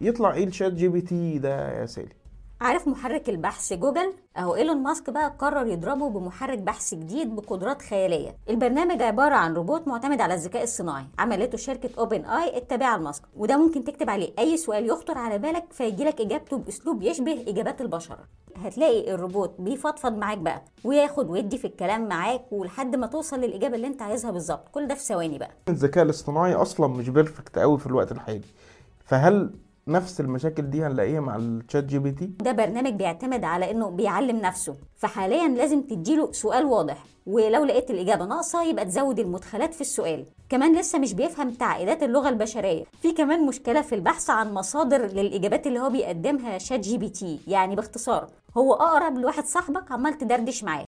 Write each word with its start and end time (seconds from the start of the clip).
يطلع 0.00 0.32
إيه 0.34 0.44
ال 0.46 0.72
ChatGPT 0.72 1.38
ده 1.38 1.80
يا 1.80 1.86
سالي؟ 1.86 2.08
عارف 2.60 2.88
محرك 2.88 3.28
البحث 3.28 3.72
جوجل؟ 3.72 4.12
اهو 4.36 4.54
إيلون 4.56 4.76
ماسك 4.82 5.10
بقى 5.10 5.34
قرر 5.38 5.66
يضربه 5.66 6.10
بمحرك 6.10 6.58
بحث 6.58 6.94
جديد 6.94 7.36
بقدرات 7.36 7.82
خيالية. 7.82 8.36
البرنامج 8.50 9.02
عبارة 9.02 9.34
عن 9.34 9.54
روبوت 9.54 9.88
معتمد 9.88 10.20
على 10.20 10.34
الذكاء 10.34 10.62
الصناعي. 10.62 11.04
عملته 11.18 11.58
شركة 11.58 11.90
OpenAI 11.98 12.56
التابعة 12.58 12.96
لماسك. 12.98 13.22
وده 13.36 13.56
ممكن 13.56 13.84
تكتب 13.84 14.10
عليه 14.10 14.32
أي 14.38 14.56
سؤال 14.56 14.86
يخطر 14.86 15.18
على 15.18 15.38
بالك 15.38 15.64
فيجيلك 15.72 16.20
إجابته 16.20 16.56
بأسلوب 16.58 17.02
يشبه 17.02 17.44
إجابات 17.48 17.80
البشر. 17.80 18.18
هتلاقي 18.56 19.14
الروبوت 19.14 19.54
بيفضفض 19.58 20.12
معاك 20.16 20.38
بقى 20.38 20.62
وياخد 20.84 21.30
ويدي 21.30 21.58
في 21.58 21.66
الكلام 21.66 22.08
معاك 22.08 22.52
ولحد 22.52 22.96
ما 22.96 23.06
توصل 23.06 23.40
للإجابة 23.40 23.76
اللي 23.76 23.86
أنت 23.86 24.02
عايزها 24.02 24.30
بالظبط. 24.30 24.68
كل 24.68 24.88
ده 24.88 24.94
في 24.94 25.02
ثواني 25.02 25.38
بقى. 25.38 25.50
الذكاء 25.68 26.04
الاصطناعي 26.04 26.54
أصلا 26.54 26.86
مش 26.88 27.08
perfect 27.08 27.58
قوي 27.58 27.78
في 27.78 27.86
الوقت 27.86 28.12
الحالي. 28.12 28.40
فهل 29.04 29.50
نفس 29.88 30.20
المشاكل 30.20 30.62
دي 30.70 30.84
هنلاقيها 30.86 31.20
مع 31.20 31.36
ال 31.36 31.84
ChatGPT 31.84 32.26
ده 32.40 32.52
برنامج 32.52 32.92
بيعتمد 32.92 33.44
على 33.44 33.70
إنه 33.70 33.90
بيعلم 33.90 34.36
نفسه 34.36 34.76
فحاليا 34.96 35.48
لازم 35.48 35.82
تديله 35.82 36.32
سؤال 36.32 36.64
واضح 36.64 37.04
ولو 37.26 37.64
لقيت 37.64 37.90
الإجابة 37.90 38.24
ناقصة 38.24 38.62
يبقى 38.64 38.84
تزود 38.84 39.18
المدخلات 39.18 39.74
في 39.74 39.80
السؤال. 39.80 40.26
كمان 40.48 40.76
لسه 40.78 40.98
مش 40.98 41.14
بيفهم 41.14 41.50
تعقيدات 41.50 42.02
اللغة 42.02 42.28
البشرية. 42.28 42.84
في 43.02 43.12
كمان 43.12 43.46
مشكلة 43.46 43.82
في 43.82 43.94
البحث 43.94 44.30
عن 44.30 44.54
مصادر 44.54 45.06
للإجابات 45.06 45.66
اللي 45.66 45.80
هو 45.80 45.90
بيقدمها 45.90 46.58
ChatGPT 46.58 47.40
يعني 47.48 47.76
باختصار 47.76 48.26
هو 48.56 48.72
أقرب 48.74 49.18
لواحد 49.18 49.44
صاحبك 49.44 49.92
عمال 49.92 50.18
تدردش 50.18 50.64
معاه. 50.64 50.84